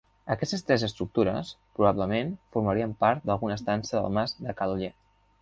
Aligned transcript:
Aquestes 0.35 0.63
tres 0.69 0.85
estructures, 0.87 1.51
probablement, 1.79 2.33
formarien 2.57 2.97
part 3.05 3.29
d'alguna 3.31 3.59
estança 3.61 3.99
del 4.01 4.19
mas 4.19 4.35
de 4.41 4.59
Ca 4.61 4.71
l'Oller. 4.73 4.93